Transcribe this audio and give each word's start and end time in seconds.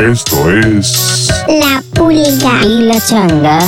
Esto 0.00 0.50
es 0.50 1.30
La 1.46 1.82
pulga. 1.94 2.64
Y 2.64 2.82
la 2.86 3.00
changa, 3.00 3.58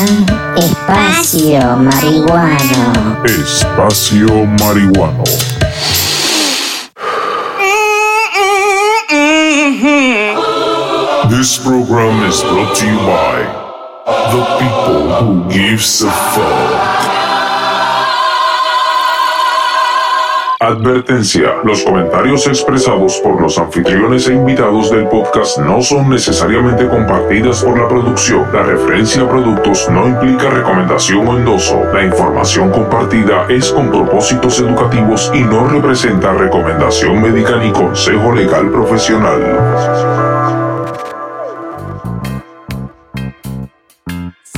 espacio 0.56 1.76
marihuano. 1.76 3.24
Espacio 3.24 4.46
Marihuano. 4.58 5.24
This 11.30 11.58
program 11.58 12.22
is 12.28 12.40
brought 12.42 12.76
to 12.76 12.86
you 12.86 12.98
by 12.98 13.36
the 14.32 14.44
people 14.60 15.14
who 15.20 15.52
gives 15.52 16.02
a 16.02 16.10
fuck. 16.10 17.23
Advertencia. 20.64 21.56
Los 21.62 21.82
comentarios 21.82 22.46
expresados 22.46 23.20
por 23.22 23.38
los 23.38 23.58
anfitriones 23.58 24.26
e 24.28 24.32
invitados 24.32 24.90
del 24.90 25.06
podcast 25.08 25.58
no 25.58 25.82
son 25.82 26.08
necesariamente 26.08 26.88
compartidas 26.88 27.62
por 27.62 27.78
la 27.78 27.86
producción. 27.86 28.46
La 28.50 28.62
referencia 28.62 29.24
a 29.24 29.28
productos 29.28 29.90
no 29.90 30.08
implica 30.08 30.48
recomendación 30.48 31.28
o 31.28 31.36
endoso. 31.36 31.84
La 31.92 32.06
información 32.06 32.70
compartida 32.70 33.44
es 33.50 33.70
con 33.70 33.90
propósitos 33.90 34.58
educativos 34.58 35.30
y 35.34 35.42
no 35.42 35.68
representa 35.68 36.32
recomendación 36.32 37.20
médica 37.20 37.58
ni 37.58 37.70
consejo 37.70 38.32
legal 38.32 38.70
profesional. 38.70 40.33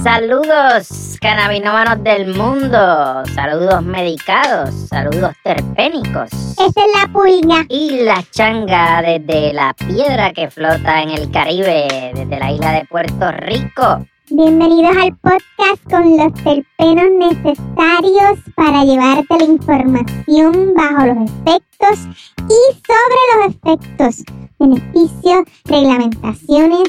Saludos, 0.07 1.19
cannabinómanos 1.21 2.05
del 2.05 2.33
mundo. 2.33 3.25
Saludos 3.35 3.83
medicados. 3.83 4.73
Saludos 4.89 5.33
terpénicos. 5.43 6.31
Esta 6.33 6.65
es 6.65 6.93
la 6.95 7.13
pulga. 7.13 7.67
Y 7.69 8.05
la 8.05 8.23
changa 8.31 9.03
desde 9.03 9.53
la 9.53 9.75
piedra 9.75 10.33
que 10.33 10.49
flota 10.49 11.03
en 11.03 11.11
el 11.11 11.29
Caribe, 11.33 12.13
desde 12.15 12.39
la 12.39 12.53
isla 12.53 12.71
de 12.75 12.85
Puerto 12.85 13.33
Rico. 13.33 14.07
Bienvenidos 14.31 14.97
al 14.97 15.17
podcast 15.17 15.83
con 15.91 16.17
los 16.17 16.33
terpenos 16.35 17.11
necesarios 17.19 18.39
para 18.55 18.85
llevarte 18.85 19.39
la 19.39 19.45
información 19.45 20.73
bajo 20.77 21.07
los 21.07 21.31
efectos 21.31 22.07
y 22.49 22.75
sobre 22.87 23.27
los 23.35 23.57
efectos, 23.57 24.25
beneficios, 24.59 25.45
reglamentaciones 25.65 26.89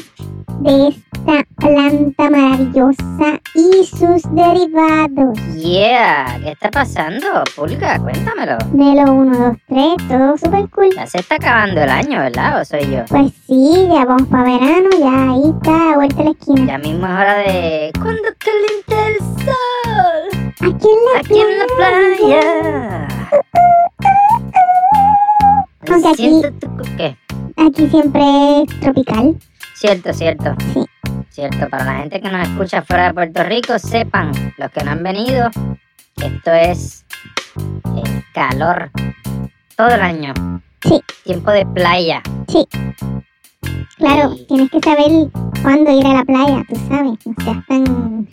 de 0.61 0.87
esta 0.87 1.45
planta 1.57 2.29
maravillosa 2.29 3.39
y 3.53 3.85
sus 3.85 4.23
derivados. 4.33 5.37
Yeah, 5.55 6.39
¿qué 6.43 6.51
está 6.51 6.71
pasando, 6.71 7.43
Pulga? 7.55 7.99
Cuéntamelo. 7.99 8.57
Melo 8.73 9.13
1, 9.13 9.37
2, 9.37 9.57
3, 9.67 10.07
todo 10.07 10.37
super 10.37 10.69
cool. 10.69 10.89
Ya 10.95 11.05
se 11.05 11.19
está 11.19 11.35
acabando 11.35 11.81
el 11.81 11.89
año, 11.89 12.19
¿verdad? 12.19 12.61
¿O 12.61 12.65
soy 12.65 12.89
yo? 12.89 13.05
Pues 13.09 13.33
sí, 13.45 13.87
ya 13.91 14.05
vamos 14.05 14.27
para 14.29 14.43
verano, 14.43 14.89
ya 14.99 15.31
ahí 15.31 15.53
está, 15.55 15.95
vuelta 15.95 16.21
a 16.21 16.25
la 16.25 16.31
esquina. 16.31 16.65
Ya 16.65 16.77
mismo 16.77 17.05
es 17.05 17.13
hora 17.13 17.37
de... 17.37 17.91
¿Cuándo 18.01 18.29
calienta 18.39 19.07
el 19.07 19.17
sol? 19.45 20.53
Aquí 20.59 20.87
en 20.87 20.99
la 21.13 21.19
Aquí 21.19 21.39
en 21.39 21.59
la 21.59 21.65
playa. 21.77 23.07
Aunque 25.89 26.09
aquí-. 26.09 26.41
¿Qué? 26.97 27.26
Aquí 27.57 27.87
siempre 27.89 28.21
es 28.61 28.79
tropical. 28.79 29.35
Cierto, 29.73 30.13
cierto. 30.13 30.55
Sí. 30.73 30.85
Cierto, 31.29 31.69
para 31.69 31.85
la 31.85 31.95
gente 31.99 32.21
que 32.21 32.29
nos 32.29 32.47
escucha 32.47 32.81
fuera 32.81 33.07
de 33.07 33.13
Puerto 33.13 33.43
Rico, 33.43 33.79
sepan, 33.79 34.31
los 34.57 34.71
que 34.71 34.83
no 34.83 34.91
han 34.91 35.03
venido, 35.03 35.49
esto 36.15 36.51
es 36.51 37.05
eh, 37.95 38.23
calor 38.33 38.91
todo 39.75 39.89
el 39.89 40.01
año. 40.01 40.33
Sí. 40.81 41.01
Tiempo 41.23 41.51
de 41.51 41.65
playa. 41.65 42.21
Sí. 42.47 42.67
Claro, 43.97 44.35
tienes 44.47 44.69
que 44.69 44.79
saber 44.79 45.11
cuándo 45.63 45.91
ir 45.91 46.05
a 46.05 46.13
la 46.13 46.23
playa, 46.23 46.63
tú 46.69 46.75
sabes. 46.87 47.13
No 47.25 47.33
seas 47.43 47.65
tan. 47.67 48.27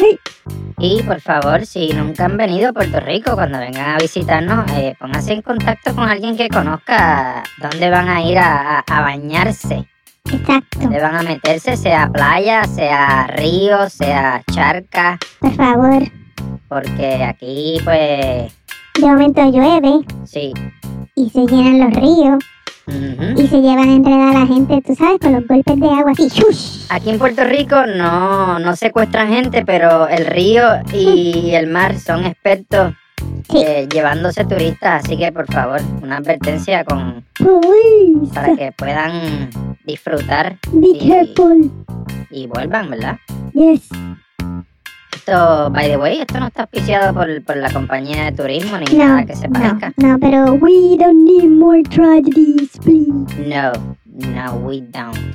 Y 0.78 1.02
por 1.04 1.20
favor, 1.20 1.64
si 1.64 1.88
nunca 1.92 2.26
han 2.26 2.36
venido 2.36 2.70
a 2.70 2.72
Puerto 2.72 3.00
Rico, 3.00 3.34
cuando 3.34 3.58
vengan 3.58 3.94
a 3.94 3.98
visitarnos, 3.98 4.70
eh, 4.72 4.94
pónganse 4.98 5.32
en 5.34 5.42
contacto 5.42 5.94
con 5.94 6.08
alguien 6.08 6.36
que 6.36 6.48
conozca 6.48 7.42
dónde 7.60 7.90
van 7.90 8.08
a 8.08 8.22
ir 8.22 8.38
a, 8.38 8.78
a- 8.80 8.84
a 8.86 9.00
bañarse, 9.00 9.88
Exacto. 10.30 10.80
dónde 10.80 11.00
van 11.00 11.16
a 11.16 11.22
meterse, 11.22 11.76
sea 11.76 12.10
playa, 12.12 12.64
sea 12.64 13.26
río, 13.28 13.88
sea 13.88 14.42
charca, 14.52 15.18
Por 15.40 15.52
favor. 15.54 16.02
porque 16.68 17.22
aquí 17.24 17.78
pues 17.84 18.52
De 19.00 19.06
momento 19.06 19.42
llueve 19.50 20.00
sí. 20.24 20.52
y 21.14 21.30
se 21.30 21.46
llenan 21.46 21.80
los 21.80 21.92
ríos 21.94 22.44
y 22.86 23.46
se 23.46 23.60
llevan 23.60 23.88
a 23.88 23.92
enredar 23.94 24.36
a 24.36 24.40
la 24.40 24.46
gente, 24.46 24.82
tú 24.86 24.94
sabes, 24.94 25.18
con 25.20 25.32
los 25.32 25.46
golpes 25.46 25.78
de 25.80 25.88
agua 25.88 26.12
así. 26.12 26.28
¡shush! 26.28 26.86
Aquí 26.90 27.10
en 27.10 27.18
Puerto 27.18 27.44
Rico 27.44 27.76
no, 27.86 28.58
no 28.58 28.76
secuestran 28.76 29.28
gente, 29.28 29.64
pero 29.64 30.06
el 30.08 30.26
río 30.26 30.64
y 30.92 31.50
el 31.54 31.66
mar 31.68 31.98
son 31.98 32.24
expertos 32.24 32.92
Sí. 33.50 33.58
eh, 33.64 33.88
llevándose 33.90 34.44
turistas, 34.44 35.04
así 35.04 35.16
que 35.16 35.30
por 35.32 35.50
favor, 35.52 35.80
una 36.02 36.16
advertencia 36.18 36.84
con 36.84 37.24
para 38.34 38.56
que 38.56 38.72
puedan 38.72 39.50
disfrutar 39.84 40.58
Be 40.72 40.88
y- 40.88 41.08
careful. 41.08 41.70
y 42.30 42.46
vuelvan, 42.46 42.90
¿verdad? 42.90 43.16
Yes. 43.52 43.88
Esto, 45.26 45.70
by 45.70 45.88
the 45.88 45.96
way, 45.96 46.20
esto 46.20 46.38
no 46.38 46.48
está 46.48 46.62
auspiciado 46.64 47.14
por, 47.14 47.42
por 47.44 47.56
la 47.56 47.70
compañía 47.72 48.24
de 48.26 48.32
turismo 48.32 48.76
ni 48.76 48.84
No, 48.94 49.06
nada 49.06 49.24
que 49.24 49.34
se 49.34 49.48
no, 49.48 49.54
parezca. 49.58 49.92
no, 49.96 50.18
pero 50.18 50.52
we 50.54 50.98
don't 50.98 51.24
need 51.24 51.48
more 51.48 51.82
tragedies, 51.82 52.72
please. 52.82 53.34
No, 53.48 53.72
no, 54.04 54.54
we 54.56 54.82
don't. 54.82 55.34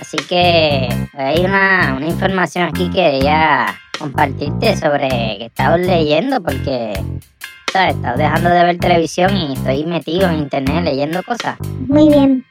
Así 0.00 0.16
que 0.28 0.88
hay 1.14 1.44
una, 1.44 1.94
una 1.96 2.06
información 2.06 2.68
aquí 2.68 2.88
que 2.90 3.02
quería 3.10 3.66
compartirte 3.98 4.76
sobre 4.76 5.08
que 5.08 5.42
he 5.42 5.46
estado 5.46 5.76
leyendo 5.76 6.40
porque, 6.40 6.92
¿sabes? 7.72 7.94
He 7.94 7.96
estado 7.96 8.16
dejando 8.16 8.50
de 8.50 8.64
ver 8.64 8.78
televisión 8.78 9.36
y 9.36 9.54
estoy 9.54 9.84
metido 9.86 10.28
en 10.30 10.38
internet 10.38 10.84
leyendo 10.84 11.20
cosas. 11.24 11.56
Muy 11.88 12.08
bien. 12.08 12.44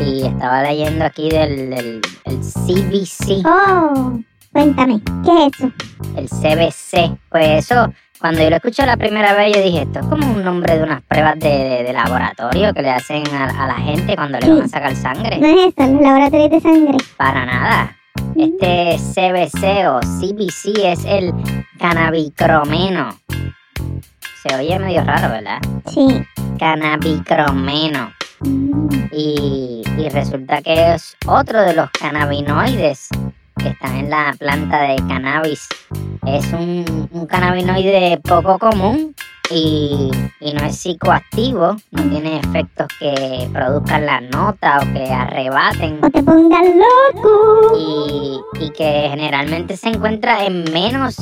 Y 0.00 0.22
estaba 0.26 0.62
leyendo 0.62 1.04
aquí 1.04 1.28
del, 1.28 1.68
del 1.68 2.00
el 2.24 2.38
CBC, 2.38 3.44
Oh, 3.44 4.18
cuéntame, 4.52 5.00
¿qué 5.24 5.46
es 5.46 5.52
eso? 5.60 5.72
el 6.16 6.28
CBC. 6.28 7.18
Pues 7.30 7.70
eso, 7.70 7.92
cuando 8.20 8.42
yo 8.42 8.50
lo 8.50 8.56
escuché 8.56 8.84
la 8.86 8.96
primera 8.96 9.32
vez, 9.34 9.54
yo 9.56 9.62
dije, 9.62 9.82
esto 9.82 10.00
es 10.00 10.06
como 10.06 10.26
un 10.32 10.44
nombre 10.44 10.76
de 10.76 10.82
unas 10.84 11.02
pruebas 11.02 11.38
de, 11.38 11.48
de- 11.48 11.82
de 11.84 11.92
laboratorio 11.92 12.72
que 12.74 12.82
le 12.82 12.90
hacen 12.90 13.22
a, 13.34 13.64
a 13.64 13.66
la 13.68 13.74
gente 13.74 14.14
cuando 14.16 14.38
le 14.38 14.48
van 14.52 14.62
a 14.62 14.68
sacar 14.68 14.94
sangre. 14.96 15.38
No 15.38 15.46
es 15.46 15.74
eso, 15.76 15.92
los 15.92 16.00
laboratorios 16.02 16.50
de 16.50 16.60
sangre. 16.60 16.96
Para 17.16 17.46
nada. 17.46 17.96
Este 18.36 18.96
CBC 18.98 19.88
o 19.88 20.00
CBC 20.00 20.84
es 20.84 21.04
el 21.04 21.32
cannabicromeno. 21.78 23.16
Se 24.42 24.54
oye 24.56 24.78
medio 24.78 25.04
raro, 25.04 25.28
¿verdad? 25.30 25.58
Sí. 25.86 26.24
Cannabicromeno. 26.58 28.12
Mm, 28.40 28.88
Y, 29.12 29.82
y 29.98 30.08
resulta 30.08 30.62
que 30.62 30.94
es 30.94 31.16
otro 31.26 31.60
de 31.62 31.74
los 31.74 31.90
cannabinoides 31.90 33.08
que 33.62 33.68
están 33.70 33.96
en 33.96 34.10
la 34.10 34.34
planta 34.38 34.82
de 34.82 34.96
cannabis. 35.08 35.68
Es 36.26 36.52
un, 36.52 37.08
un 37.12 37.26
cannabinoide 37.26 38.18
poco 38.22 38.58
común 38.58 39.14
y, 39.50 40.10
y 40.40 40.52
no 40.52 40.64
es 40.64 40.76
psicoactivo, 40.78 41.76
no 41.90 42.02
tiene 42.04 42.38
efectos 42.38 42.86
que 42.98 43.48
produzcan 43.52 44.06
la 44.06 44.20
nota 44.20 44.78
o 44.78 44.92
que 44.92 45.10
arrebaten 45.10 45.98
O 46.02 46.10
te 46.10 46.22
pongas 46.22 46.62
loco. 46.64 47.76
y, 47.78 48.40
y 48.64 48.70
que 48.70 49.08
generalmente 49.10 49.76
se 49.76 49.88
encuentra 49.88 50.44
en 50.44 50.64
menos 50.72 51.16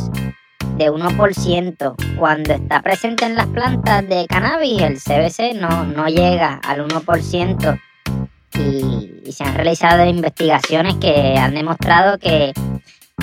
de 0.76 0.90
1%. 0.92 2.16
Cuando 2.18 2.52
está 2.54 2.82
presente 2.82 3.24
en 3.24 3.34
las 3.34 3.46
plantas 3.46 4.08
de 4.08 4.26
cannabis, 4.28 4.80
el 4.82 4.98
CBC 4.98 5.54
no, 5.60 5.84
no 5.84 6.06
llega 6.06 6.60
al 6.62 6.86
1%. 6.86 7.80
Y, 8.58 9.22
y 9.24 9.32
se 9.32 9.44
han 9.44 9.54
realizado 9.54 10.04
investigaciones 10.04 10.96
que 10.96 11.36
han 11.38 11.54
demostrado 11.54 12.18
que 12.18 12.52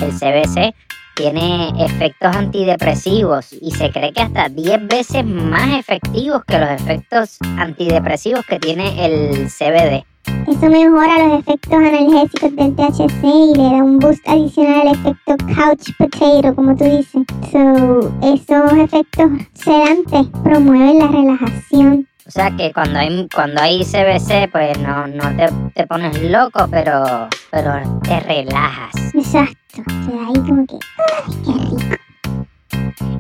el 0.01 0.12
CBC 0.12 0.74
tiene 1.15 1.71
efectos 1.83 2.36
antidepresivos 2.36 3.54
y 3.54 3.71
se 3.71 3.89
cree 3.89 4.12
que 4.12 4.21
hasta 4.21 4.50
10 4.50 4.88
veces 4.88 5.25
más 5.25 5.80
efectivos 5.80 6.44
que 6.45 6.60
los 6.60 6.69
efectos 6.69 7.38
antidepresivos 7.57 8.45
que 8.45 8.60
tiene 8.60 9.06
el 9.06 9.48
CBD. 9.48 10.06
Eso 10.48 10.69
mejora 10.69 11.27
los 11.27 11.39
efectos 11.39 11.74
analgésicos 11.74 12.56
del 12.56 12.75
THC 12.75 13.24
y 13.24 13.57
le 13.57 13.63
da 13.63 13.83
un 13.83 13.98
boost 14.00 14.27
adicional 14.27 14.88
al 14.88 14.94
efecto 14.95 15.38
couch 15.56 15.89
potato, 15.98 16.56
como 16.56 16.75
tú 16.75 16.83
dices. 16.83 17.24
So, 17.51 18.13
esos 18.21 18.74
efectos 18.74 19.31
sedantes 19.54 20.27
promueven 20.44 21.00
la 21.00 21.07
relajación. 21.07 22.07
O 22.27 22.31
sea 22.31 22.50
que 22.57 22.74
cuando 22.74 22.98
hay, 22.98 23.27
cuando 23.33 23.62
hay 23.62 23.83
CBC, 23.83 24.50
pues 24.51 24.80
no, 24.80 25.06
no 25.06 25.36
te, 25.36 25.48
te 25.75 25.86
pones 25.86 26.19
loco, 26.24 26.68
pero, 26.72 27.30
pero 27.51 27.74
te 28.01 28.19
relajas. 28.22 28.95
Exacto. 29.13 29.56
Te 29.75 30.16
da 30.16 30.27
ahí 30.27 30.33
como 30.48 30.66
que. 30.66 30.80
¡Ay, 30.98 31.36
qué 31.45 31.51
rico! 31.54 31.95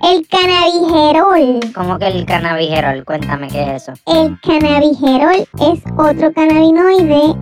El 0.03 0.27
cannabigerol. 0.27 1.73
Como 1.73 1.99
que 1.99 2.07
el 2.07 2.25
cannabigerol, 2.25 3.05
cuéntame 3.05 3.47
qué 3.47 3.75
es 3.75 3.83
eso. 3.83 3.93
El 4.07 4.39
cannabigerol 4.41 5.47
es 5.59 5.83
otro 5.97 6.33
cannabinoide 6.33 7.35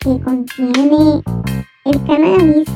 que 0.00 0.20
contiene 0.22 1.22
el 1.84 2.04
cannabis 2.06 2.68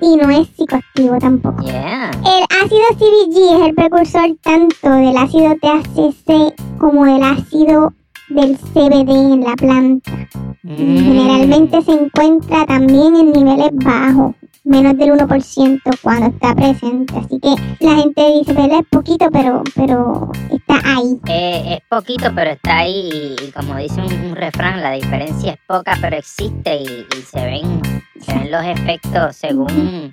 y 0.00 0.16
no 0.16 0.30
es 0.30 0.48
psicoactivo 0.48 1.18
tampoco. 1.18 1.62
El 1.62 2.44
ácido 2.62 2.84
CBG 2.96 3.56
es 3.56 3.66
el 3.68 3.74
precursor 3.74 4.36
tanto 4.42 4.90
del 4.90 5.16
ácido 5.16 5.54
THC 5.60 6.78
como 6.78 7.04
del 7.04 7.22
ácido 7.22 7.92
del 8.28 8.56
CBD 8.56 9.32
en 9.32 9.40
la 9.42 9.54
planta. 9.56 10.28
Mm. 10.62 10.76
Generalmente 10.76 11.82
se 11.82 11.92
encuentra 11.92 12.66
también 12.66 13.16
en 13.16 13.32
niveles 13.32 13.70
bajos, 13.72 14.34
menos 14.68 14.96
del 14.96 15.10
1% 15.10 15.80
cuando 16.02 16.26
está 16.26 16.54
presente. 16.54 17.14
Así 17.16 17.40
que 17.40 17.84
la 17.84 17.96
gente 17.96 18.32
dice, 18.38 18.52
¿verdad? 18.52 18.80
Es 18.80 18.88
poquito, 18.90 19.30
pero, 19.32 19.62
pero 19.74 20.30
está 20.50 20.80
ahí. 20.84 21.20
Eh, 21.28 21.74
es 21.74 21.80
poquito, 21.88 22.30
pero 22.34 22.50
está 22.50 22.78
ahí. 22.78 23.34
Y, 23.42 23.50
como 23.50 23.76
dice 23.76 24.00
un, 24.00 24.36
refrán, 24.36 24.82
la 24.82 24.92
diferencia 24.92 25.52
es 25.52 25.58
poca, 25.66 25.96
pero 26.00 26.16
existe 26.16 26.76
y, 26.76 27.06
se, 27.22 27.44
ven, 27.44 27.82
se 28.20 28.34
ven 28.34 28.50
los 28.50 28.64
efectos 28.64 29.36
según 29.36 30.12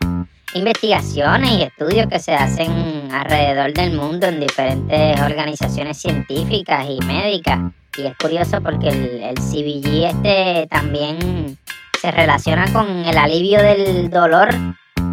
investigaciones 0.53 1.51
y 1.51 1.63
estudios 1.63 2.07
que 2.07 2.19
se 2.19 2.33
hacen 2.33 3.11
alrededor 3.11 3.73
del 3.73 3.93
mundo 3.93 4.27
en 4.27 4.39
diferentes 4.39 5.19
organizaciones 5.19 5.97
científicas 5.97 6.85
y 6.89 7.05
médicas. 7.05 7.59
Y 7.97 8.03
es 8.07 8.17
curioso 8.17 8.61
porque 8.61 8.87
el, 8.87 9.21
el 9.21 9.35
CBG 9.35 10.05
este 10.05 10.67
también 10.69 11.57
se 12.05 12.11
relaciona 12.11 12.71
con 12.71 12.87
el 12.87 13.17
alivio 13.17 13.63
del 13.63 14.11
dolor 14.11 14.49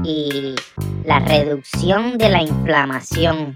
y 0.05 0.55
la 1.07 1.21
reducción 1.21 2.19
de 2.19 2.29
la 2.29 2.43
inflamación. 2.43 3.55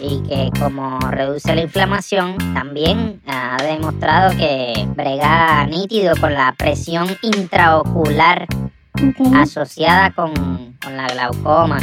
Y 0.00 0.22
que 0.26 0.50
como 0.58 0.98
reduce 1.10 1.54
la 1.54 1.60
inflamación, 1.60 2.38
también 2.54 3.20
ha 3.26 3.62
demostrado 3.62 4.30
que 4.30 4.88
brega 4.96 5.66
nítido 5.66 6.14
con 6.18 6.32
la 6.32 6.54
presión 6.56 7.06
intraocular 7.20 8.46
asociada 9.34 10.12
con, 10.12 10.67
la 10.96 11.06
glaucoma. 11.06 11.78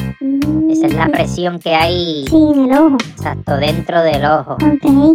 Esa 0.70 0.88
es 0.88 0.94
la 0.94 1.08
mm. 1.08 1.12
presión 1.12 1.60
que 1.60 1.76
hay 1.76 2.26
en 2.32 2.72
el 2.72 2.78
ojo. 2.78 2.98
Exacto, 3.10 3.58
dentro 3.58 4.02
del 4.02 4.26
ojo. 4.26 4.58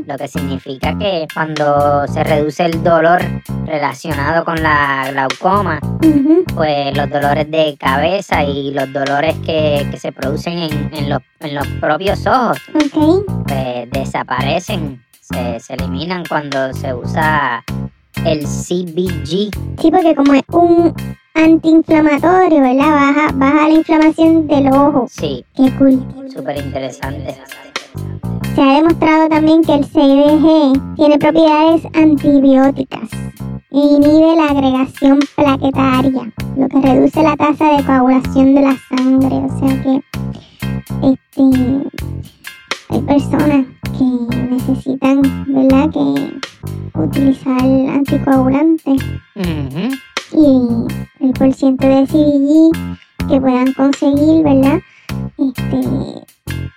Lo 0.06 0.16
que 0.16 0.28
significa 0.28 0.96
que 0.98 1.26
cuando 1.32 2.06
se 2.08 2.24
reduce 2.24 2.64
el 2.64 2.82
dolor 2.82 3.20
relacionado 3.66 4.44
con 4.44 4.62
la 4.62 5.10
glaucoma, 5.10 5.80
pues 6.54 6.96
los 6.96 7.10
dolores 7.10 7.50
de 7.50 7.76
cabeza 7.78 8.44
y 8.44 8.72
los 8.72 8.92
dolores 8.92 9.36
que, 9.44 9.86
se 9.98 10.12
producen 10.12 10.58
en, 10.58 11.08
los, 11.10 11.20
en, 11.40 11.54
los, 11.54 11.66
propios 11.80 12.26
ojos, 12.26 12.58
pues 12.72 13.90
desaparecen, 13.90 15.04
se, 15.20 15.60
se 15.60 15.74
eliminan 15.74 16.24
cuando 16.28 16.72
se 16.72 16.94
usa 16.94 17.62
el 18.24 18.40
CBG. 18.44 19.50
Sí, 19.78 19.90
porque 19.90 20.14
como 20.14 20.34
es 20.34 20.42
un 20.52 20.94
antiinflamatorio, 21.44 22.60
¿verdad? 22.60 22.90
Baja, 22.90 23.32
baja 23.34 23.68
la 23.68 23.74
inflamación 23.74 24.46
del 24.46 24.68
ojo. 24.72 25.06
Sí. 25.10 25.44
Qué 25.54 25.72
cool. 25.76 26.02
Súper 26.32 26.58
interesante. 26.58 27.36
Se 28.54 28.60
ha 28.62 28.74
demostrado 28.74 29.28
también 29.28 29.62
que 29.62 29.74
el 29.74 29.84
CBG 29.86 30.96
tiene 30.96 31.18
propiedades 31.18 31.82
antibióticas 31.94 33.08
e 33.72 33.78
inhibe 33.78 34.36
la 34.36 34.46
agregación 34.46 35.18
plaquetaria, 35.36 36.32
lo 36.56 36.68
que 36.68 36.80
reduce 36.80 37.22
la 37.22 37.36
tasa 37.36 37.76
de 37.76 37.84
coagulación 37.84 38.54
de 38.54 38.60
la 38.62 38.76
sangre. 38.88 39.36
O 39.36 39.58
sea 39.58 39.82
que 39.82 40.02
este, 41.12 41.42
hay 42.90 43.00
personas 43.02 43.66
que 43.96 44.04
necesitan, 44.50 45.22
¿verdad?, 45.46 45.90
que 45.90 46.40
utilizar 46.98 47.60
anticoagulantes 47.60 49.00
y 50.32 51.24
el 51.24 51.32
porciento 51.32 51.86
de 51.86 52.06
CBG 52.06 53.28
que 53.28 53.40
puedan 53.40 53.72
conseguir, 53.74 54.42
¿verdad? 54.42 54.80
Este, 55.38 56.24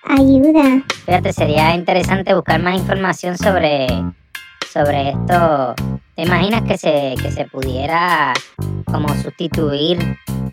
ayuda. 0.03 0.83
Fíjate, 1.05 1.33
sería 1.33 1.75
interesante 1.75 2.33
buscar 2.33 2.61
más 2.61 2.77
información 2.77 3.37
sobre, 3.37 3.87
sobre 4.71 5.09
esto. 5.09 5.75
¿Te 6.15 6.23
imaginas 6.23 6.61
que 6.63 6.77
se, 6.77 7.15
que 7.21 7.31
se 7.31 7.45
pudiera 7.45 8.33
como 8.85 9.09
sustituir 9.15 9.97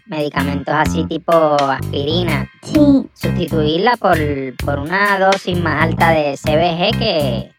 medicamentos 0.07 0.75
así 0.75 1.05
tipo 1.07 1.33
aspirina? 1.33 2.49
Sí. 2.63 3.07
Sustituirla 3.15 3.97
por, 3.97 4.19
por 4.65 4.79
una 4.79 5.19
dosis 5.19 5.61
más 5.61 5.85
alta 5.85 6.11
de 6.11 6.37
CBG 6.37 6.99
que, 6.99 7.53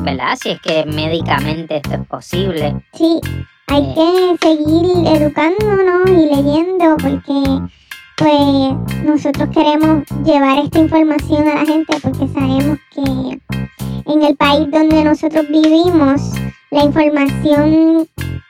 ¿verdad? 0.00 0.36
Si 0.40 0.50
es 0.50 0.60
que 0.60 0.84
médicamente 0.84 1.76
esto 1.76 1.94
es 1.94 2.06
posible. 2.06 2.84
Sí, 2.92 3.20
hay 3.66 3.94
que 3.94 4.36
seguir 4.40 5.06
educándonos 5.06 6.08
y 6.10 6.34
leyendo 6.34 6.96
porque 6.96 7.60
pues 8.16 9.04
nosotros 9.04 9.48
queremos 9.52 10.04
llevar 10.24 10.58
esta 10.58 10.78
información 10.80 11.48
a 11.48 11.54
la 11.56 11.66
gente 11.66 11.96
porque 12.02 12.28
sabemos 12.28 12.78
que 12.94 13.40
en 14.12 14.22
el 14.22 14.36
país 14.36 14.70
donde 14.70 15.04
nosotros 15.04 15.46
vivimos 15.48 16.20
la 16.70 16.84
información 16.84 18.06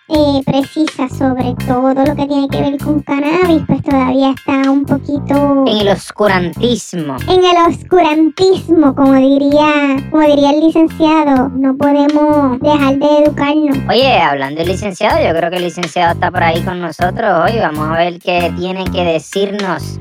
eh, 0.08 0.42
precisa 0.44 1.08
sobre 1.08 1.54
todo 1.66 1.94
lo 1.94 2.14
que 2.16 2.26
tiene 2.26 2.48
que 2.48 2.60
ver 2.60 2.78
con 2.78 3.00
cannabis, 3.00 3.62
pues 3.66 3.82
todavía 3.82 4.30
está 4.30 4.70
un 4.70 4.84
poquito... 4.84 5.64
En 5.66 5.80
el 5.80 5.88
oscurantismo. 5.88 7.16
En 7.28 7.44
el 7.44 7.56
oscurantismo, 7.68 8.94
como 8.94 9.14
diría, 9.14 9.96
como 10.10 10.22
diría 10.24 10.50
el 10.50 10.60
licenciado, 10.60 11.48
no 11.50 11.76
podemos 11.76 12.60
dejar 12.60 12.98
de 12.98 13.18
educarnos. 13.24 13.78
Oye, 13.88 14.18
hablando 14.18 14.60
del 14.60 14.68
licenciado, 14.68 15.24
yo 15.26 15.34
creo 15.36 15.50
que 15.50 15.56
el 15.56 15.64
licenciado 15.64 16.12
está 16.14 16.30
por 16.30 16.42
ahí 16.42 16.62
con 16.62 16.80
nosotros 16.80 17.44
hoy. 17.44 17.58
Vamos 17.58 17.88
a 17.88 17.96
ver 17.98 18.18
qué 18.18 18.52
tiene 18.58 18.84
que 18.84 19.04
decirnos 19.04 19.98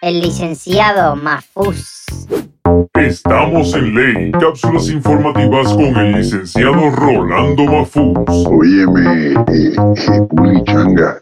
el 0.00 0.20
licenciado 0.20 1.14
Mafus. 1.16 2.02
Estamos 2.94 3.74
en 3.74 3.94
ley. 3.94 4.32
Cápsulas 4.32 4.88
informativas 4.88 5.72
con 5.74 5.96
el 5.96 6.12
licenciado 6.12 6.90
Rolando 6.90 7.64
Mafuz. 7.64 8.46
Óyeme, 8.46 9.32
eh, 9.32 9.34
eh 9.48 9.76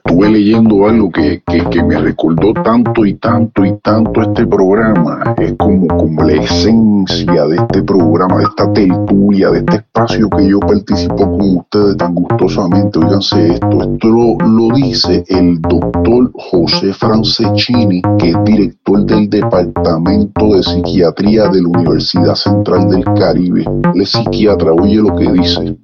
estuve 0.04 0.30
leyendo 0.30 0.86
algo 0.86 1.10
que, 1.10 1.42
que, 1.46 1.82
me 1.82 1.98
recordó 1.98 2.52
tanto 2.62 3.04
y 3.04 3.14
tanto 3.14 3.64
y 3.64 3.72
tanto 3.78 4.22
este 4.22 4.46
programa. 4.46 5.34
Es 5.38 5.54
como, 5.58 5.86
como 5.88 6.22
la 6.24 6.34
esencia 6.34 7.46
de 7.46 7.56
este 7.56 7.82
programa, 7.82 8.38
de 8.38 8.44
esta 8.44 8.72
tertulia, 8.72 9.50
de 9.50 9.58
este 9.58 9.76
espacio 9.76 10.28
que 10.30 10.48
yo 10.48 10.60
participo 10.60 11.16
con 11.16 11.56
ustedes 11.58 11.96
tan 11.96 12.14
gustosamente. 12.14 12.98
Óiganse 12.98 13.54
esto, 13.54 13.82
esto 13.82 14.08
lo, 14.08 14.36
lo 14.46 14.74
dice 14.74 15.24
el 15.28 15.60
doctor 15.62 16.30
José 16.34 16.92
Francescini, 16.92 18.02
que 18.18 18.30
es 18.30 18.44
director 18.44 19.04
del 19.04 19.30
Departamento 19.30 20.54
de 20.54 20.62
Psiquiatría 20.62 21.39
del 21.48 21.66
Universidad 21.66 22.34
Central 22.34 22.88
del 22.90 23.04
Caribe, 23.04 23.64
el 23.94 24.06
psiquiatra, 24.06 24.72
oye 24.72 24.96
lo 24.96 25.16
que 25.16 25.32
dice. 25.32 25.76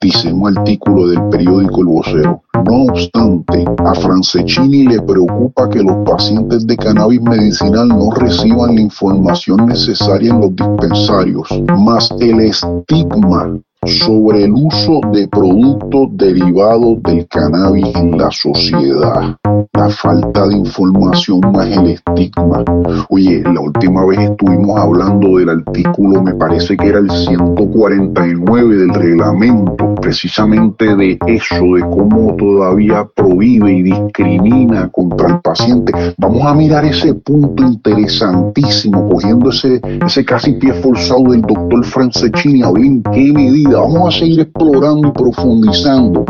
Dice 0.00 0.32
un 0.32 0.56
artículo 0.56 1.08
del 1.08 1.22
periódico 1.28 1.80
El 1.80 1.86
Vocero. 1.86 2.42
No 2.64 2.84
obstante, 2.84 3.64
a 3.84 3.94
Francescini 3.94 4.86
le 4.86 5.00
preocupa 5.02 5.68
que 5.68 5.82
los 5.82 5.96
pacientes 6.08 6.66
de 6.66 6.76
cannabis 6.76 7.20
medicinal 7.22 7.88
no 7.88 8.10
reciban 8.12 8.74
la 8.74 8.80
información 8.80 9.66
necesaria 9.66 10.32
en 10.32 10.40
los 10.40 10.56
dispensarios, 10.56 11.48
más 11.78 12.10
el 12.20 12.40
estigma 12.40 13.58
sobre 13.86 14.44
el 14.44 14.52
uso 14.52 15.00
de 15.12 15.28
productos 15.28 16.08
derivados 16.12 17.02
del 17.02 17.26
cannabis 17.28 17.94
en 17.94 18.18
la 18.18 18.30
sociedad. 18.30 19.36
La 19.72 19.88
falta 19.90 20.46
de 20.46 20.56
información 20.56 21.40
más 21.52 21.66
el 21.68 21.88
estigma. 21.88 22.64
Oye, 23.08 23.42
la 23.42 23.60
última 23.60 24.04
vez 24.04 24.18
estuvimos 24.20 24.78
hablando 24.78 25.38
del 25.38 25.48
artículo, 25.48 26.22
me 26.22 26.34
parece 26.34 26.76
que 26.76 26.88
era 26.88 26.98
el 26.98 27.10
149 27.10 28.76
del 28.76 28.94
reglamento, 28.94 29.94
precisamente 29.96 30.94
de 30.94 31.18
eso, 31.26 31.74
de 31.74 31.80
cómo 31.80 32.34
todavía 32.36 33.08
prohíbe 33.14 33.72
y 33.72 33.82
discrimina 33.82 34.88
contra 34.90 35.28
el 35.28 35.40
paciente. 35.40 35.92
Vamos 36.18 36.44
a 36.44 36.54
mirar 36.54 36.84
ese 36.84 37.14
punto 37.14 37.62
interesantísimo, 37.62 39.08
cogiendo 39.08 39.50
ese, 39.50 39.80
ese 40.04 40.24
casi 40.24 40.52
pie 40.52 40.72
forzado 40.74 41.32
del 41.32 41.42
doctor 41.42 41.84
Francescini, 41.84 42.62
a 42.62 42.70
ver 42.70 42.84
en 42.84 43.02
qué 43.02 43.32
medida 43.32 43.80
vamos 43.80 44.14
a 44.14 44.18
seguir 44.18 44.40
explorando 44.40 45.08
y 45.08 45.12
profundizando. 45.12 46.24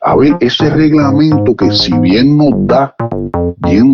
A 0.00 0.16
ver, 0.16 0.36
ese 0.40 0.70
reglamento 0.70 1.54
que 1.54 1.70
si 1.70 1.92
bien 1.98 2.36
nos 2.36 2.66
da, 2.72 2.94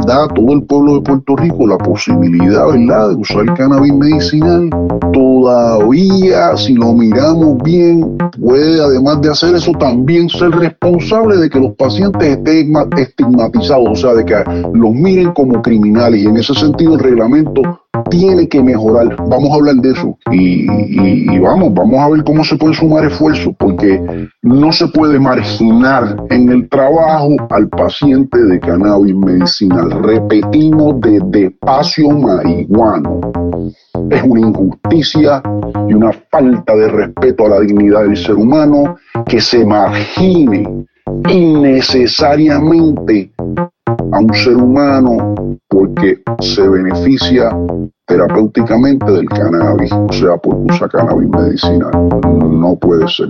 da 0.07 0.25
a 0.25 0.29
todo 0.29 0.53
el 0.53 0.63
pueblo 0.63 0.95
de 0.95 1.01
Puerto 1.01 1.37
Rico 1.37 1.67
la 1.67 1.79
posibilidad, 1.79 2.67
¿verdad?, 2.69 3.11
de 3.11 3.17
usar 3.17 3.55
cannabis 3.55 3.93
medicinal, 3.93 4.71
todavía, 5.13 6.57
si 6.57 6.75
lo 6.75 6.93
miramos 6.93 7.59
bien, 7.65 8.17
puede, 8.41 8.81
además 8.81 9.21
de 9.21 9.31
hacer 9.31 9.57
eso, 9.57 9.73
también 9.73 10.29
ser 10.29 10.51
responsable 10.51 11.37
de 11.37 11.51
que 11.51 11.59
los 11.59 11.73
pacientes 11.75 12.39
estén 12.39 12.73
estigmatizados, 12.97 13.89
o 13.91 13.97
sea, 13.97 14.15
de 14.15 14.25
que 14.25 14.37
los 14.73 14.93
miren 14.93 15.33
como 15.33 15.61
criminales. 15.61 16.23
Y 16.23 16.27
en 16.27 16.37
ese 16.37 16.55
sentido, 16.55 16.95
el 16.95 17.01
reglamento 17.01 17.63
tiene 18.11 18.49
que 18.49 18.63
mejorar. 18.63 19.17
Vamos 19.29 19.51
a 19.51 19.55
hablar 19.55 19.77
de 19.77 19.91
eso 19.91 20.19
y, 20.31 20.67
vamos, 21.39 21.73
vamos 21.75 21.99
a 21.99 22.09
ver 22.11 22.23
cómo 22.25 22.45
se 22.45 22.57
puede 22.57 22.75
sumar 22.75 23.07
esfuerzos, 23.07 23.55
porque 23.59 24.29
no 24.43 24.73
se 24.73 24.89
puede 24.89 25.19
marginar 25.19 26.17
en 26.31 26.51
el 26.51 26.69
trabajo 26.69 27.37
al 27.51 27.69
paciente 27.69 28.39
de 28.39 28.61
cannabis 28.61 29.15
medicinal. 29.15 29.91
Repetimos 30.03 31.01
de 31.01 31.47
espacio 31.47 32.11
marihuano. 32.11 33.21
Es 34.11 34.23
una 34.23 34.41
injusticia 34.41 35.43
y 35.89 35.95
una 35.95 36.13
falta 36.31 36.77
de 36.77 36.89
respeto 36.89 37.47
a 37.47 37.49
la 37.51 37.61
dignidad 37.61 38.03
del 38.03 38.17
ser 38.17 38.37
humano 38.37 38.97
que 39.27 39.41
se 39.41 39.65
margine 39.65 40.87
innecesariamente 41.29 43.33
a 44.13 44.19
un 44.19 44.35
ser 44.35 44.57
humano 44.57 45.35
porque 45.69 46.21
se 46.41 46.69
beneficia 46.69 47.51
terapéuticamente 48.07 49.13
del 49.13 49.29
cannabis, 49.29 49.93
o 49.93 50.13
sea, 50.13 50.37
porque 50.37 50.73
usa 50.73 50.89
cannabis 50.89 51.29
medicinal. 51.29 51.93
No 52.51 52.75
puede 52.77 53.07
ser. 53.09 53.29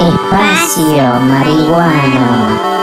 Espacio 0.00 1.04
marihuano. 1.28 2.76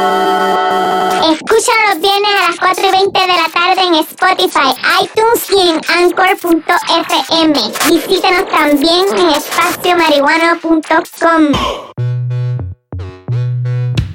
Escúchalo 1.32 1.82
los 1.94 2.02
viernes 2.02 2.32
a 2.38 2.42
las 2.50 2.60
4 2.60 2.84
y 2.86 2.92
20 2.92 3.20
de 3.20 3.28
la 3.28 3.48
tarde 3.54 3.82
en 3.88 3.94
Spotify, 3.96 4.74
iTunes 5.02 5.50
y 5.50 5.60
en 5.70 5.80
Anchor.fm. 5.90 7.54
Visítenos 7.90 8.46
también 8.50 9.06
en 9.18 9.30
espaciomarihuano.com. 9.30 11.44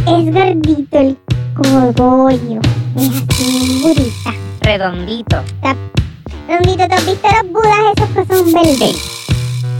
Es 0.07 0.35
gordito 0.35 0.99
el 0.99 1.17
cogollo, 1.55 2.61
es 2.97 3.09
así 3.09 3.73
un 3.73 3.83
burita. 3.83 4.35
Redondito. 4.61 5.39
Está 5.63 5.77
redondito, 6.47 6.89
¿te 6.89 6.95
has 6.95 7.07
visto 7.07 7.29
los 7.29 7.53
budas 7.53 7.79
esos 7.97 8.09
que 8.11 8.35
son 8.35 8.53
verdes? 8.53 8.97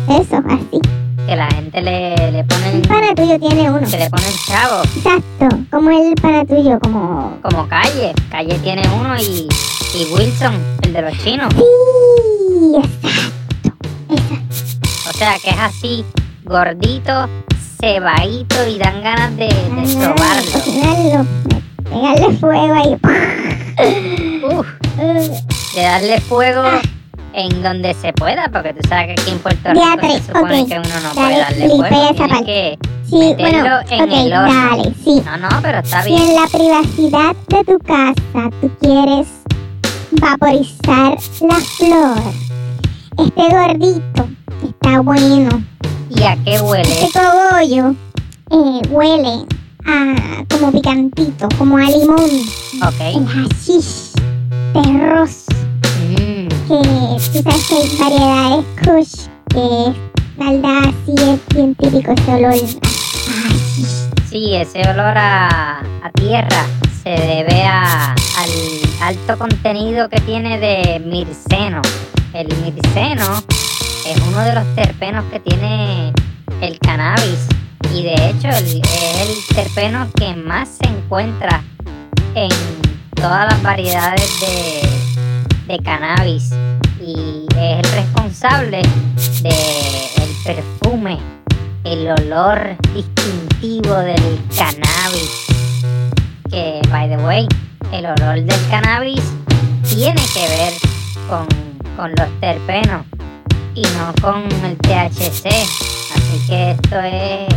Eso, 0.09 0.43
así. 0.49 0.81
Que 1.27 1.35
la 1.35 1.47
gente 1.49 1.83
le, 1.83 2.33
le 2.33 2.45
pone... 2.45 2.71
El 2.71 2.83
pana 2.83 3.15
tuyo 3.15 3.39
tiene 3.39 3.71
uno. 3.71 3.81
Que 3.81 3.99
le 3.99 4.11
ponen 4.11 4.33
chavo. 4.47 4.83
Exacto, 4.97 5.49
como 5.71 5.91
el 5.91 6.15
pana 6.15 6.45
tuyo, 6.45 6.79
como... 6.81 7.39
Como 7.43 7.69
Calle. 7.69 8.13
Calle 8.31 8.59
tiene 8.61 8.83
uno 8.99 9.17
y, 9.17 9.49
y 9.95 10.05
Wilson, 10.13 10.55
el 10.83 10.93
de 10.93 11.03
los 11.03 11.19
chinos. 11.19 11.53
Sí, 11.55 12.77
exacto, 12.77 13.79
exacto. 14.11 15.11
O 15.11 15.13
sea 15.19 15.39
que 15.43 15.51
es 15.51 15.59
así, 15.59 16.05
gordito, 16.45 17.29
cebadito 17.81 18.67
y 18.69 18.79
dan 18.79 19.03
ganas 19.03 19.37
de, 19.37 19.47
de 19.47 19.87
sobarlo. 19.89 21.27
pegarle 21.85 22.37
fuego 22.39 22.75
ahí. 22.75 22.97
Uf, 24.45 24.67
de 25.77 25.83
darle 25.83 26.21
fuego 26.23 26.63
en 27.35 27.63
donde 27.63 27.93
se 27.95 28.13
pueda, 28.15 28.49
porque 28.51 28.73
tú 28.73 28.81
sabes 28.89 29.15
que 29.15 29.21
aquí 29.23 29.31
en 29.31 29.39
Puerto 29.41 29.71
Rico 29.71 29.85
Diatre, 29.85 30.13
se 30.21 30.27
supone 30.33 30.67
que 30.67 30.79
uno 30.79 30.89
no 31.03 31.15
Dale, 31.15 31.15
puede 31.15 31.39
darle 31.39 31.69
fuego. 31.69 32.15
Tienes 32.17 32.43
que 32.47 32.79
Sí, 33.09 33.17
meterlo 33.19 33.61
bueno, 33.61 34.05
en 34.05 34.13
el 34.13 34.33
horno. 34.33 34.69
dale, 34.71 34.95
sí. 35.05 35.23
No, 35.25 35.37
no, 35.37 35.49
pero 35.63 35.79
está 35.79 36.03
Si 36.03 36.09
bien. 36.09 36.23
en 36.23 36.35
la 36.35 36.47
privacidad 36.49 37.37
de 37.49 37.65
tu 37.65 37.79
casa 37.79 38.51
tú 38.61 38.71
quieres 38.81 39.29
vaporizar 40.13 41.17
la 41.43 41.55
flor, 41.77 42.19
este 43.19 43.49
gordito 43.55 44.29
está 44.67 45.01
bueno. 45.01 45.63
¿Y 46.11 46.23
a 46.23 46.37
qué 46.45 46.59
huele? 46.61 46.83
Este 47.05 47.19
cogollo 47.19 47.95
eh, 48.51 48.83
huele 48.91 49.45
a 49.87 50.45
como 50.51 50.73
picantito, 50.73 51.49
como 51.59 51.77
a 51.77 51.83
limón. 51.83 52.19
El 52.75 52.83
Ok. 52.83 53.29
hashish 53.29 54.13
terroso. 54.73 55.45
Que 56.69 56.83
tú 57.33 57.43
sabes 57.43 57.69
que 57.69 57.75
hay 57.77 57.97
variedades 57.99 58.65
kush 58.83 59.29
que 59.51 59.95
verdad 60.37 60.89
así 60.89 61.15
es 61.17 61.55
bien 61.55 61.75
típico 61.77 62.13
ese 62.13 62.35
olor 62.35 62.55
sí, 64.29 64.55
ese 64.55 64.81
olor 64.81 65.17
a, 65.17 65.79
a 65.79 66.11
tierra 66.15 66.67
se 67.03 67.11
debe 67.11 67.63
a, 67.63 68.13
al 68.13 68.51
alto 69.01 69.39
contenido 69.39 70.09
que 70.09 70.21
tiene 70.21 70.59
de 70.59 71.01
mirceno. 71.01 71.81
El 72.35 72.49
mirceno 72.57 73.43
es 74.05 74.21
uno 74.27 74.41
de 74.41 74.55
los 74.55 74.75
terpenos 74.75 75.25
que 75.31 75.41
tiene 75.41 76.13
el 76.61 76.79
cannabis 76.81 77.47
y 77.95 78.03
de 78.03 78.15
hecho 78.31 78.49
es 78.49 78.75
el 78.75 79.55
terpeno 79.55 80.09
que 80.19 80.35
más 80.35 80.69
se 80.69 80.89
encuentra 80.89 81.63
en 82.35 82.51
todas 83.15 83.53
las 83.53 83.63
variedades 83.63 84.41
de, 84.41 84.96
de 85.67 85.79
cannabis 85.81 86.53
y 87.01 87.47
es 87.57 87.79
el 87.79 87.93
responsable 87.93 88.83
del 89.43 90.29
perfume, 90.45 91.19
el 91.85 92.09
olor 92.09 92.77
distintivo 92.95 93.95
del 93.97 94.41
cannabis. 94.57 95.47
Que, 96.51 96.81
by 96.91 97.09
the 97.09 97.17
way, 97.19 97.49
el 97.93 98.07
olor 98.07 98.43
del 98.43 98.69
cannabis 98.71 99.23
tiene 99.89 100.23
que 100.35 100.49
ver 100.49 100.73
con, 101.29 101.47
con 101.97 102.11
los 102.11 102.41
terpenos 102.41 103.05
y 103.75 103.83
no 103.83 104.15
con 104.23 104.45
el 104.65 104.77
THC. 104.79 105.47
Así 105.47 106.47
que 106.49 106.71
esto 106.73 107.01
es 107.01 107.49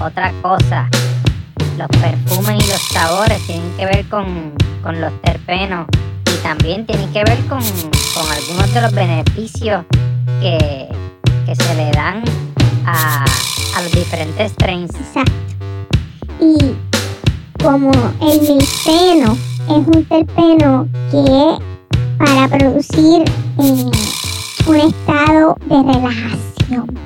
otra 0.00 0.32
cosa. 0.42 0.88
Los 1.76 1.88
perfumes 1.88 2.64
y 2.64 2.68
los 2.68 2.82
sabores 2.92 3.44
tienen 3.46 3.72
que 3.76 3.86
ver 3.86 4.08
con, 4.08 4.52
con 4.82 5.00
los 5.00 5.12
terpenos 5.22 5.86
también 6.42 6.86
tienen 6.86 7.12
que 7.12 7.24
ver 7.24 7.38
con, 7.46 7.60
con 7.60 8.30
algunos 8.30 8.74
de 8.74 8.82
los 8.82 8.92
beneficios 8.92 9.84
que, 10.40 10.88
que 11.46 11.54
se 11.54 11.74
le 11.74 11.90
dan 11.92 12.22
a, 12.84 13.24
a 13.76 13.82
los 13.82 13.92
diferentes 13.92 14.52
strains. 14.52 14.90
Exacto. 14.94 15.32
Y 16.40 16.58
como 17.62 17.92
el 18.20 18.40
milceno 18.40 19.36
es 19.68 19.86
un 19.86 20.04
terpeno 20.04 20.88
que 21.10 21.58
para 22.18 22.48
producir 22.48 23.24
un 23.56 23.92
estado 24.76 25.56
de 25.66 25.92
relajación, 25.92 26.98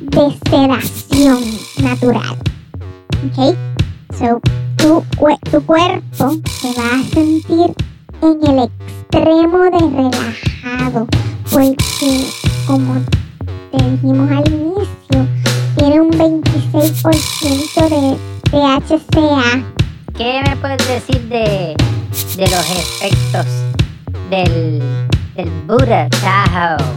de 0.00 0.38
sedación 0.50 1.40
natural. 1.82 2.36
¿Ok? 3.26 3.56
So, 4.18 4.40
tu, 4.76 5.04
tu 5.50 5.62
cuerpo 5.64 6.36
se 6.60 6.68
va 6.74 7.00
a 7.00 7.14
sentir 7.14 7.74
en 8.22 8.46
el 8.46 8.64
extremo 8.64 9.58
de 9.64 9.78
relajado 9.78 11.06
porque 11.50 12.24
como 12.66 13.00
te 13.70 13.84
dijimos 13.90 14.30
al 14.30 14.52
inicio, 14.52 15.26
tiene 15.76 16.00
un 16.00 16.10
26% 16.10 17.88
de 17.88 18.16
THCA. 18.50 19.62
¿Qué 20.16 20.42
me 20.46 20.56
puedes 20.56 20.88
decir 20.88 21.20
de, 21.28 21.76
de 22.36 22.50
los 22.50 22.70
efectos 22.70 23.46
del, 24.30 24.82
del 25.36 25.50
Buddha 25.66 26.08
Tahoe? 26.10 26.87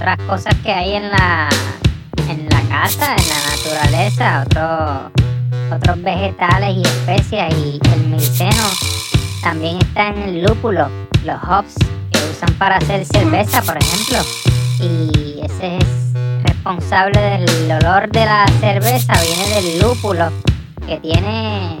Otras 0.00 0.16
cosas 0.26 0.54
que 0.62 0.72
hay 0.72 0.94
en 0.94 1.10
la, 1.10 1.46
en 2.30 2.48
la 2.48 2.62
casa, 2.62 3.14
en 3.16 3.28
la 3.28 3.50
naturaleza, 3.50 4.44
otros 4.46 5.12
otros 5.76 6.02
vegetales 6.02 6.76
y 6.78 6.82
especias 6.82 7.54
y 7.54 7.78
el 7.92 8.06
mirceno 8.06 8.64
también 9.42 9.76
está 9.76 10.08
en 10.08 10.22
el 10.22 10.42
lúpulo, 10.42 10.88
los 11.24 11.36
hops 11.46 11.74
que 12.10 12.18
usan 12.30 12.52
para 12.54 12.78
hacer 12.78 13.04
cerveza, 13.04 13.60
por 13.60 13.76
ejemplo, 13.76 14.18
y 14.80 15.40
ese 15.44 15.76
es 15.76 16.12
responsable 16.44 17.20
del 17.20 17.70
olor 17.70 18.10
de 18.10 18.24
la 18.24 18.46
cerveza, 18.58 19.12
viene 19.20 19.48
del 19.60 19.80
lúpulo 19.80 20.30
que 20.86 20.96
tiene 20.96 21.76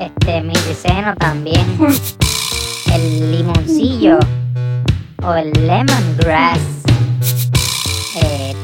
este 0.00 0.42
mirceno 0.42 1.16
también, 1.16 1.76
el 2.92 3.32
limoncillo 3.32 4.20
o 5.24 5.34
el 5.34 5.50
lemongrass 5.66 6.83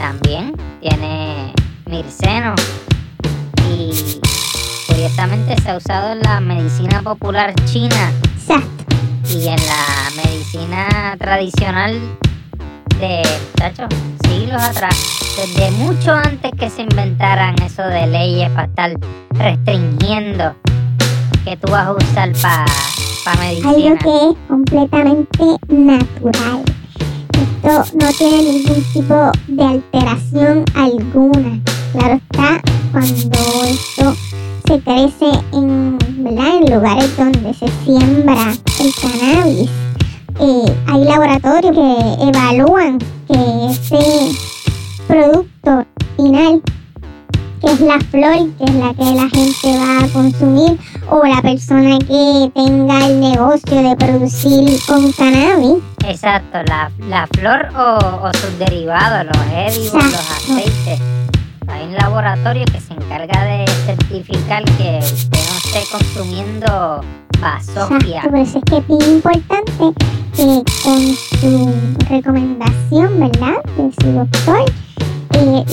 también 0.00 0.56
tiene 0.80 1.52
mirceno 1.84 2.54
y 3.68 3.92
curiosamente 4.86 5.60
se 5.60 5.70
ha 5.70 5.76
usado 5.76 6.12
en 6.12 6.20
la 6.20 6.40
medicina 6.40 7.02
popular 7.02 7.54
china 7.66 8.10
y 9.28 9.48
en 9.48 9.56
la 9.66 10.10
medicina 10.24 11.16
tradicional 11.18 12.00
de 12.98 13.22
muchachos, 13.52 13.88
siglos 14.26 14.62
atrás, 14.62 14.96
desde 15.36 15.70
mucho 15.72 16.12
antes 16.12 16.50
que 16.58 16.70
se 16.70 16.82
inventaran 16.82 17.54
eso 17.62 17.82
de 17.82 18.06
leyes 18.06 18.50
para 18.50 18.68
estar 18.68 18.92
restringiendo 19.32 20.54
que 21.44 21.58
tú 21.58 21.72
vas 21.72 21.88
a 21.88 21.92
usar 21.92 22.32
para 22.40 22.64
pa 23.24 23.34
medicina. 23.38 23.70
Algo 23.70 23.98
que 23.98 24.30
es 24.30 24.48
completamente 24.48 25.56
natural. 25.68 26.69
No 27.70 28.12
tiene 28.18 28.42
ningún 28.42 28.84
tipo 28.92 29.30
de 29.46 29.62
alteración 29.62 30.64
alguna. 30.74 31.60
Claro 31.92 32.14
está, 32.14 32.60
cuando 32.90 33.38
esto 33.64 34.16
se 34.66 34.80
crece 34.80 35.30
en, 35.52 35.96
¿verdad? 36.18 36.56
en 36.56 36.74
lugares 36.74 37.16
donde 37.16 37.54
se 37.54 37.68
siembra 37.84 38.52
el 38.80 38.94
cannabis, 39.00 39.70
eh, 40.40 40.76
hay 40.88 41.04
laboratorios 41.04 41.72
que 41.72 42.24
evalúan 42.28 42.98
que 43.28 43.66
ese 43.70 44.36
producto 45.06 45.86
final 46.16 46.60
que 47.60 47.72
es 47.72 47.80
la 47.80 48.00
flor, 48.00 48.50
que 48.56 48.64
es 48.64 48.74
la 48.74 48.94
que 48.94 49.04
la 49.04 49.28
gente 49.28 49.78
va 49.78 50.04
a 50.04 50.08
consumir, 50.08 50.78
o 51.10 51.24
la 51.24 51.42
persona 51.42 51.98
que 51.98 52.50
tenga 52.54 53.06
el 53.06 53.20
negocio 53.20 53.82
de 53.82 53.96
producir 53.96 54.80
con 54.86 55.12
cannabis. 55.12 55.39
Exacto, 56.22 56.58
la, 56.66 56.90
la 57.08 57.26
flor 57.28 57.68
o, 57.74 58.30
sus 58.34 58.58
derivados, 58.58 59.24
los 59.24 59.46
édimos, 59.54 60.04
los 60.04 60.30
aceites. 60.30 61.00
Hay 61.66 61.86
un 61.86 61.94
laboratorio 61.94 62.66
que 62.66 62.78
se 62.78 62.92
encarga 62.92 63.42
de 63.42 63.64
certificar 63.86 64.62
que 64.64 64.98
usted 65.02 65.38
no 65.38 65.56
esté 65.56 65.82
consumiendo 65.90 67.00
basofia. 67.40 68.20
Por 68.20 68.36
eso 68.36 68.58
es 68.58 68.64
que 68.64 68.76
es 68.76 68.86
bien 68.86 69.14
importante 69.14 69.72
que 70.36 70.62
con 70.84 71.16
su 71.40 71.96
recomendación, 72.10 73.18
¿verdad? 73.18 73.56
De 73.78 73.90
su 74.02 74.12
doctor, 74.12 74.70
eh, 75.32 75.64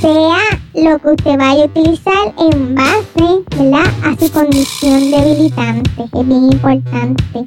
sea 0.00 0.38
lo 0.74 0.98
que 0.98 1.08
usted 1.10 1.38
vaya 1.38 1.62
a 1.62 1.66
utilizar 1.66 2.34
en 2.38 2.74
base 2.74 3.44
¿verdad? 3.56 3.86
a 4.02 4.16
su 4.18 4.32
condición 4.32 5.12
debilitante, 5.12 6.02
es 6.12 6.26
bien 6.26 6.52
importante. 6.52 7.46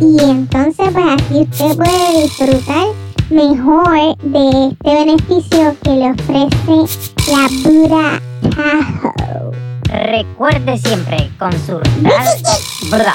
Y 0.00 0.16
entonces 0.20 0.88
pues 0.92 1.04
así 1.06 1.40
usted 1.40 1.76
puede 1.76 2.22
disfrutar 2.22 2.86
mejor 3.30 4.16
de 4.22 4.68
este 4.68 4.94
beneficio 4.94 5.76
que 5.82 5.90
le 5.90 6.10
ofrece 6.12 7.08
la 7.30 7.48
Buda 7.64 8.22
Tahoe. 8.54 9.68
Recuerde 9.90 10.78
siempre 10.78 11.30
consultar, 11.38 11.92
¿verdad? 12.90 13.14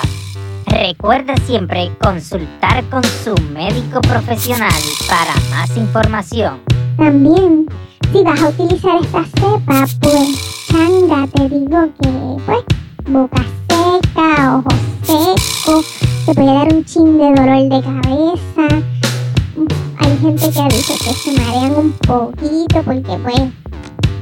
Recuerde 0.68 1.36
siempre 1.46 1.92
consultar 2.02 2.84
con 2.90 3.04
su 3.04 3.36
médico 3.54 4.02
profesional 4.02 4.74
para 5.08 5.34
más 5.52 5.76
información. 5.78 6.62
También 6.98 7.68
si 8.12 8.24
vas 8.24 8.42
a 8.42 8.50
utilizar 8.50 8.98
esta 9.02 9.24
cepa, 9.24 9.86
pues 10.02 10.68
changa, 10.68 11.28
te 11.28 11.50
digo 11.50 11.90
que, 12.02 12.44
pues, 12.46 12.64
boca 13.06 13.44
seca, 13.68 14.58
ojos 14.58 14.74
secos, 15.04 16.13
te 16.26 16.34
puede 16.34 16.54
dar 16.54 16.74
un 16.74 16.86
chin 16.86 17.18
de 17.18 17.26
dolor 17.26 17.70
de 17.70 17.82
cabeza. 17.82 18.84
Hay 19.98 20.18
gente 20.20 20.50
que 20.50 20.76
dice 20.76 20.94
que 20.94 21.14
se 21.14 21.32
marean 21.34 21.76
un 21.76 21.92
poquito 21.92 22.82
porque, 22.84 23.18
pues, 23.24 23.42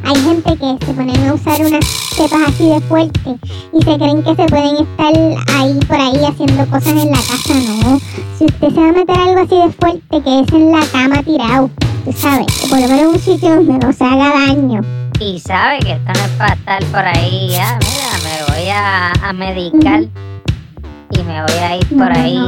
hay 0.03 0.15
gente 0.15 0.57
que 0.57 0.85
se 0.85 0.93
ponen 0.93 1.27
a 1.27 1.33
usar 1.33 1.61
unas 1.61 1.85
cepas 1.85 2.41
así 2.47 2.69
de 2.69 2.81
fuerte 2.81 3.37
y 3.71 3.83
se 3.83 3.97
creen 3.97 4.23
que 4.23 4.35
se 4.35 4.45
pueden 4.47 4.77
estar 4.77 5.13
ahí 5.55 5.79
por 5.87 5.95
ahí 5.95 6.25
haciendo 6.25 6.65
cosas 6.65 6.87
en 6.87 7.11
la 7.11 7.17
casa. 7.17 7.53
No, 7.53 7.99
si 8.37 8.45
usted 8.45 8.69
se 8.69 8.81
va 8.81 8.89
a 8.89 8.91
meter 8.93 9.17
algo 9.17 9.41
así 9.41 9.55
de 9.55 9.71
fuerte, 9.73 10.23
que 10.23 10.39
es 10.39 10.53
en 10.53 10.71
la 10.71 10.85
cama 10.91 11.23
tirado 11.23 11.69
tú 12.03 12.11
sabes, 12.13 12.47
por 12.67 12.79
lo 12.79 12.87
menos 12.87 13.13
un 13.13 13.19
sitio 13.19 13.55
donde 13.55 13.73
no 13.85 13.93
se 13.93 14.03
haga 14.03 14.47
daño. 14.47 14.81
Y 15.19 15.39
sabe 15.39 15.77
que 15.79 15.91
esto 15.91 16.11
no 16.15 16.25
es 16.25 16.31
para 16.31 16.53
estar 16.53 16.83
por 16.85 17.05
ahí, 17.05 17.49
ya, 17.51 17.77
mira, 17.79 18.17
me 18.23 18.53
voy 18.53 18.69
a, 18.69 19.11
a 19.11 19.33
medicar 19.33 20.05
y 21.11 21.23
me 21.23 21.41
voy 21.41 21.57
a 21.57 21.77
ir 21.77 21.87
por 21.87 22.11
ahí 22.11 22.45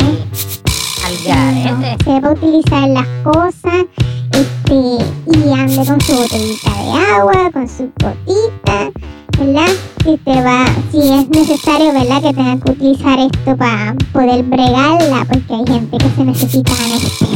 al 1.05 1.17
garete. 1.25 2.03
Se 2.03 2.19
va 2.19 2.29
a 2.29 2.31
utilizar 2.31 2.89
las 2.89 3.07
cosas 3.23 3.85
este, 4.31 4.73
y 4.73 5.51
ande 5.53 5.85
con 5.85 6.01
su 6.01 6.15
botellita 6.15 6.71
de 6.71 7.13
agua, 7.13 7.51
con 7.51 7.67
su 7.67 7.91
gotita, 8.01 8.91
¿verdad? 9.37 9.71
Si, 10.03 10.17
te 10.17 10.41
va, 10.41 10.65
si 10.91 10.97
es 10.97 11.29
necesario, 11.29 11.93
¿verdad? 11.93 12.21
Que 12.21 12.33
tenga 12.33 12.57
que 12.59 12.71
utilizar 12.71 13.19
esto 13.19 13.57
para 13.57 13.95
poder 14.11 14.43
bregarla, 14.43 15.25
porque 15.25 15.53
hay 15.53 15.65
gente 15.67 15.97
que 15.97 16.09
se 16.09 16.23
necesita 16.23 16.71
anestesia 16.73 17.33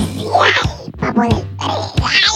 para 1.00 1.14
poder 1.14 1.46
Pero 1.60 2.27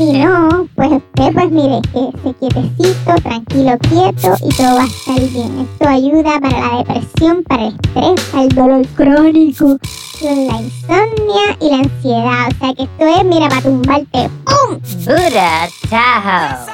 si 0.00 0.12
no, 0.14 0.66
pues 0.76 0.92
usted 0.92 1.32
pues 1.34 1.50
mire, 1.50 1.78
que 1.92 2.10
se 2.22 2.34
quietecito, 2.36 3.14
tranquilo, 3.22 3.76
quieto 3.80 4.34
y 4.42 4.48
todo 4.56 4.76
va 4.76 4.84
a 4.84 4.86
estar 4.86 5.20
bien. 5.20 5.68
Esto 5.70 5.88
ayuda 5.88 6.40
para 6.40 6.58
la 6.58 6.78
depresión, 6.78 7.44
para 7.44 7.66
el 7.66 7.74
estrés, 7.74 8.20
para 8.30 8.42
el 8.44 8.48
dolor 8.48 8.86
crónico, 8.96 9.76
la 10.22 10.58
insomnia 10.58 11.56
y 11.60 11.70
la 11.70 11.76
ansiedad. 11.80 12.48
O 12.48 12.58
sea 12.58 12.74
que 12.74 12.82
esto 12.84 13.06
es, 13.06 13.24
mira, 13.24 13.48
para 13.50 13.60
tumbarte. 13.60 14.30
¡Pum! 14.46 14.80
Buda 15.04 15.68
Tahoe. 15.90 16.72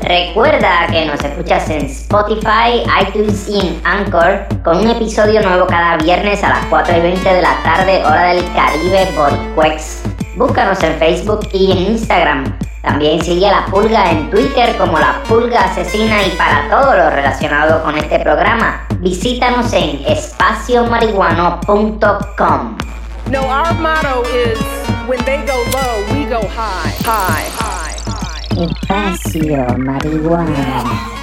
Recuerda 0.00 0.86
que 0.90 1.04
nos 1.04 1.22
escuchas 1.22 1.68
en 1.68 1.84
Spotify, 1.84 2.82
iTunes 3.02 3.46
y 3.46 3.78
Anchor 3.84 4.46
con 4.64 4.78
un 4.78 4.88
episodio 4.88 5.42
nuevo 5.42 5.66
cada 5.66 5.98
viernes 5.98 6.42
a 6.42 6.48
las 6.48 6.64
4 6.70 6.96
y 6.96 7.00
20 7.02 7.28
de 7.28 7.42
la 7.42 7.62
tarde, 7.62 7.98
hora 8.06 8.32
del 8.32 8.42
Caribe 8.54 9.06
Boricuex. 9.14 10.00
Búscanos 10.40 10.82
en 10.82 10.98
Facebook 10.98 11.46
y 11.52 11.70
en 11.70 11.78
Instagram. 11.92 12.58
También 12.80 13.22
sigue 13.22 13.46
a 13.46 13.60
La 13.60 13.66
Pulga 13.66 14.10
en 14.10 14.30
Twitter 14.30 14.74
como 14.78 14.98
La 14.98 15.22
Pulga 15.28 15.64
Asesina 15.64 16.22
y 16.22 16.30
para 16.30 16.66
todo 16.70 16.96
lo 16.96 17.10
relacionado 17.10 17.82
con 17.82 17.98
este 17.98 18.18
programa, 18.20 18.86
visítanos 19.00 19.70
en 19.74 20.00
espaciomarihuano.com. 20.06 22.78
No, 23.30 23.42
our 23.42 23.74
motto 23.74 24.22
is 24.34 24.58
when 25.06 25.22
they 25.26 25.44
go 25.44 25.62
low, 25.74 26.02
we 26.14 26.24
go 26.24 26.40
high, 26.56 26.90
high, 27.04 27.50
high. 27.58 27.98
Espacio 28.64 29.76
Marihuana. 29.76 31.19